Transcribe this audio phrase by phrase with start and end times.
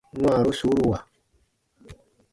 [0.21, 0.97] Wãaru suuruwa.